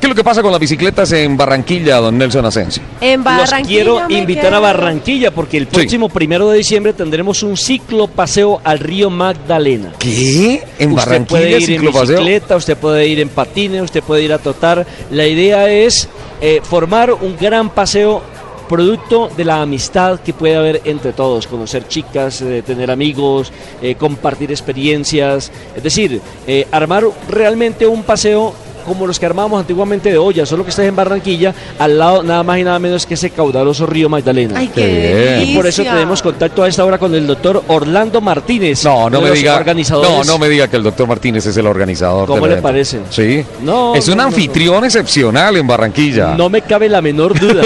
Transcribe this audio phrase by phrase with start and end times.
[0.00, 2.82] ¿Qué es lo que pasa con las bicicletas en Barranquilla, don Nelson Asensio?
[3.02, 8.08] En Los quiero invitar a Barranquilla porque el próximo primero de diciembre tendremos un ciclo
[8.08, 9.92] paseo al río Magdalena.
[9.98, 10.62] ¿Qué?
[10.78, 14.32] ¿En usted Barranquilla puede ir en bicicleta, usted puede ir en patines, usted puede ir
[14.32, 14.86] a trotar.
[15.10, 16.08] La idea es
[16.40, 18.22] eh, formar un gran paseo
[18.70, 23.96] producto de la amistad que puede haber entre todos, conocer chicas, eh, tener amigos, eh,
[23.96, 28.54] compartir experiencias, es decir, eh, armar realmente un paseo
[28.90, 32.42] como los que armábamos antiguamente de olla, solo que estés en Barranquilla, al lado nada
[32.42, 34.58] más y nada menos que ese caudaloso río Magdalena.
[34.58, 38.84] Ay, qué y por eso tenemos contacto a esta hora con el doctor Orlando Martínez.
[38.84, 39.64] No, no me diga.
[39.90, 42.26] No, no me diga que el doctor Martínez es el organizador.
[42.26, 43.00] ¿Cómo le parece?
[43.10, 43.44] Sí.
[43.62, 46.34] No, Es un no, no, anfitrión excepcional en Barranquilla.
[46.34, 47.62] No me cabe la menor duda.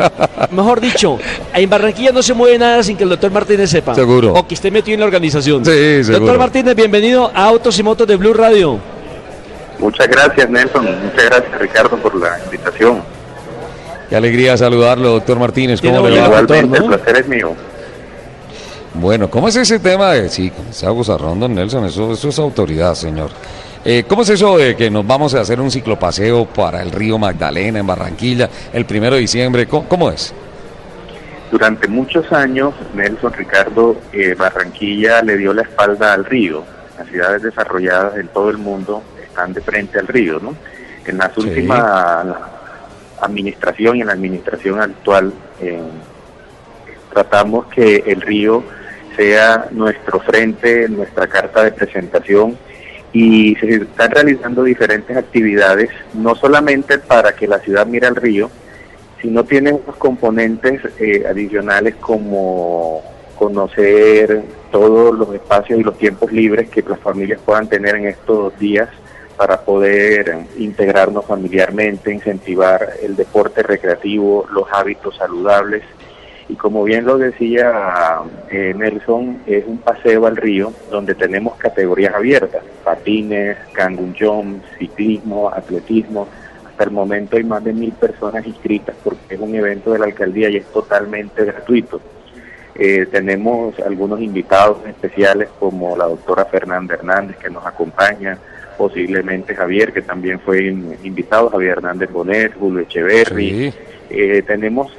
[0.50, 1.18] Mejor dicho,
[1.54, 3.94] en Barranquilla no se mueve nada sin que el doctor Martínez sepa.
[3.94, 4.34] Seguro.
[4.34, 5.64] O que esté metido en la organización.
[5.64, 5.70] Sí,
[6.02, 6.18] seguro.
[6.18, 8.93] Doctor Martínez, bienvenido a Autos y Motos de Blue Radio.
[9.78, 10.84] Muchas gracias, Nelson.
[10.84, 13.02] Muchas gracias, Ricardo, por la invitación.
[14.08, 15.80] Qué alegría saludarlo, doctor Martínez.
[15.80, 16.42] ¿Cómo le va?
[16.42, 16.54] ¿no?
[16.54, 17.54] el placer es mío.
[18.94, 20.28] Bueno, ¿cómo es ese tema de...
[20.28, 23.30] Sí, con ese aguzarrón, don Nelson, eso, eso es autoridad, señor.
[23.84, 27.18] Eh, ¿Cómo es eso de que nos vamos a hacer un ciclopaseo para el río
[27.18, 29.66] Magdalena en Barranquilla el primero de diciembre?
[29.66, 30.32] ¿Cómo, cómo es?
[31.50, 36.64] Durante muchos años, Nelson Ricardo, eh, Barranquilla le dio la espalda al río.
[36.96, 39.02] Las ciudades desarrolladas en todo el mundo
[39.34, 40.54] están de frente al río, ¿no?
[41.04, 41.40] En la Sí.
[41.40, 42.36] última
[43.20, 45.80] administración y en la administración actual eh,
[47.12, 48.62] tratamos que el río
[49.16, 52.56] sea nuestro frente, nuestra carta de presentación
[53.12, 58.50] y se están realizando diferentes actividades, no solamente para que la ciudad mire al río,
[59.22, 63.02] sino tiene unos componentes eh, adicionales como
[63.38, 68.56] conocer todos los espacios y los tiempos libres que las familias puedan tener en estos
[68.58, 68.88] días
[69.36, 75.82] para poder integrarnos familiarmente, incentivar el deporte recreativo, los hábitos saludables.
[76.48, 82.14] Y como bien lo decía eh, Nelson, es un paseo al río donde tenemos categorías
[82.14, 86.28] abiertas, patines, cangun ciclismo, atletismo.
[86.66, 90.06] Hasta el momento hay más de mil personas inscritas porque es un evento de la
[90.06, 92.00] alcaldía y es totalmente gratuito.
[92.76, 98.36] Eh, tenemos algunos invitados especiales como la doctora Fernanda Hernández que nos acompaña,
[98.76, 103.70] posiblemente Javier que también fue in- invitado, Javier Hernández Bonet, Julio Echeverry.
[103.70, 103.74] Sí,
[104.10, 104.92] Eh, tenemos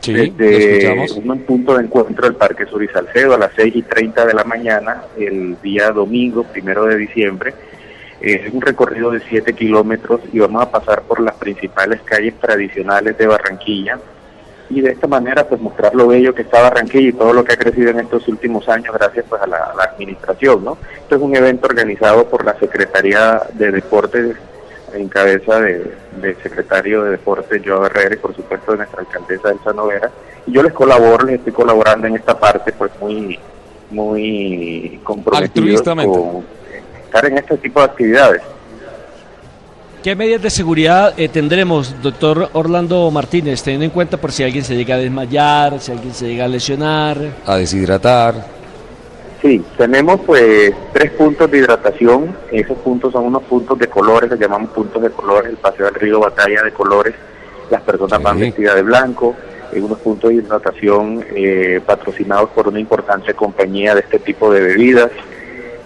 [0.00, 3.82] sí, desde un punto de encuentro del Parque Sur y Salcedo a las 6 y
[3.82, 7.54] 30 de la mañana, el día domingo, primero de diciembre.
[8.20, 13.16] Es un recorrido de 7 kilómetros y vamos a pasar por las principales calles tradicionales
[13.18, 13.98] de Barranquilla
[14.74, 17.52] y de esta manera pues mostrar lo bello que está Barranquilla y todo lo que
[17.52, 20.78] ha crecido en estos últimos años gracias pues a la, a la administración, ¿no?
[20.96, 24.36] Esto es un evento organizado por la Secretaría de Deportes
[24.94, 29.50] en cabeza de- del secretario de Deportes Joao Herrera y por supuesto de nuestra alcaldesa
[29.50, 30.10] Elsa Novera.
[30.46, 33.38] Y yo les colaboro, les estoy colaborando en esta parte pues muy,
[33.90, 35.64] muy comprometido
[36.06, 36.44] con
[37.04, 38.42] estar en este tipo de actividades.
[40.02, 44.64] ¿Qué medidas de seguridad eh, tendremos, doctor Orlando Martínez, teniendo en cuenta por si alguien
[44.64, 47.18] se llega a desmayar, si alguien se llega a lesionar?
[47.46, 48.34] A deshidratar.
[49.40, 52.36] Sí, tenemos pues tres puntos de hidratación.
[52.50, 55.50] Esos puntos son unos puntos de colores, les llamamos puntos de colores.
[55.50, 57.14] El paseo del río Batalla de colores.
[57.70, 58.24] Las personas Sí.
[58.24, 59.36] van vestidas de blanco.
[59.74, 65.10] Unos puntos de hidratación eh, patrocinados por una importante compañía de este tipo de bebidas.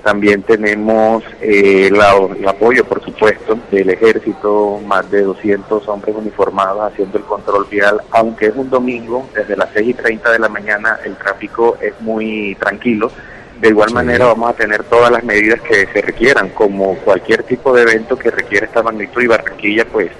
[0.06, 6.92] También tenemos eh, la- el apoyo, por supuesto, del ejército, más de 200 hombres uniformados
[6.92, 10.48] haciendo el control vial, aunque es un domingo, desde las 6 y 30 de la
[10.48, 13.10] mañana el tráfico es muy tranquilo.
[13.60, 17.72] De igual manera vamos a tener todas las medidas que se requieran, como cualquier tipo
[17.74, 20.12] de evento que requiere esta magnitud y Barranquilla pues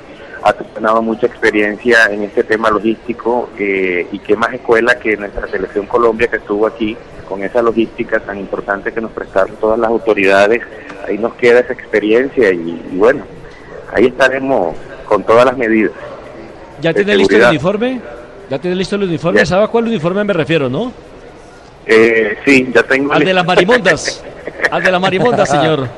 [0.42, 5.46] ha ganado mucha experiencia en este tema logístico eh, y qué más escuela que nuestra
[5.46, 6.96] selección Colombia que estuvo aquí
[7.28, 10.62] con esa logística tan importante que nos prestaron todas las autoridades,
[11.06, 13.24] ahí nos queda esa experiencia y, y bueno,
[13.92, 14.76] ahí estaremos
[15.06, 15.92] con todas las medidas.
[16.80, 18.00] ¿Ya tiene listo el uniforme?
[18.50, 19.40] ¿Ya tiene listo el uniforme?
[19.40, 19.46] Ya.
[19.46, 20.92] ¿Sabe a cuál uniforme me refiero, no?
[21.86, 23.12] Eh, sí, ya tengo...
[23.12, 24.24] Al de las marimondas.
[24.70, 25.88] Al de las marimondas, señor.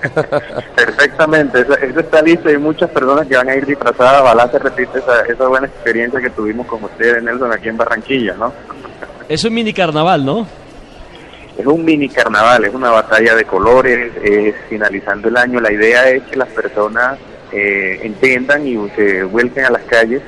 [0.76, 4.48] Perfectamente, eso, eso está listo y hay muchas personas que van a ir disfrazadas, ojalá
[4.48, 8.52] se repite esa, esa buena experiencia que tuvimos con ustedes, Nelson, aquí en Barranquilla, ¿no?
[9.28, 10.46] Es un mini carnaval, ¿no?
[11.58, 15.60] Es un mini carnaval, es una batalla de colores, es finalizando el año.
[15.60, 17.18] La idea es que las personas
[17.52, 20.22] eh, entiendan y se vuelquen a las calles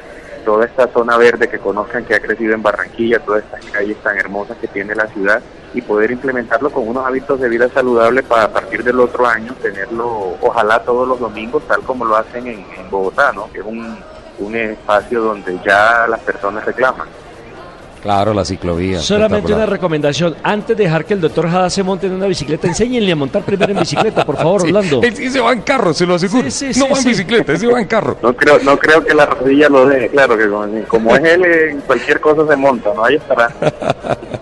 [0.45, 4.19] toda esta zona verde que conozcan que ha crecido en Barranquilla, todas estas calles tan
[4.19, 5.41] hermosas que tiene la ciudad
[5.75, 9.55] y poder implementarlo con unos hábitos de vida saludable para a partir del otro año
[9.63, 13.51] tenerlo, ojalá todos los domingos, tal como lo hacen en, en Bogotá, ¿no?
[13.53, 13.99] que es un,
[14.39, 17.07] un espacio donde ya las personas reclaman.
[18.03, 18.99] Claro, la ciclovía.
[19.01, 20.37] Solamente una recomendación.
[20.43, 23.43] Antes de dejar que el doctor Jada se monte en una bicicleta, enséñenle a montar
[23.43, 25.01] primero en bicicleta, por favor, Sí, Orlando.
[25.03, 26.51] Él sí se va en carro, se lo aseguro.
[26.51, 28.17] Sí, sí, no sí, va en bicicleta, se va en carro.
[28.23, 31.45] No creo, no creo que la rodilla lo deje, claro que como, como es él,
[31.45, 33.05] en cualquier cosa se monta, ¿no?
[33.05, 33.53] Ahí estará.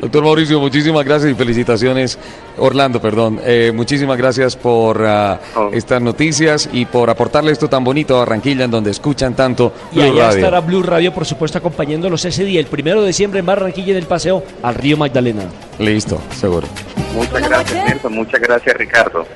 [0.00, 2.18] Doctor Mauricio, muchísimas gracias y felicitaciones.
[2.56, 3.40] Orlando, perdón.
[3.44, 5.70] Eh, muchísimas gracias por ah, Oh.
[5.72, 9.96] estas noticias y por aportarle esto tan bonito a Barranquilla, en donde escuchan tanto Y
[9.96, 10.38] Blue allá Radio.
[10.38, 13.98] estará Blue Radio, por supuesto, acompañándolos ese día, el primero de diciembre en Barranquilla, en
[13.98, 15.42] el paseo al río Magdalena.
[15.80, 16.66] Listo, seguro.
[17.14, 18.12] Muchas gracias, Nelson.
[18.14, 19.26] Muchas gracias, Ricardo.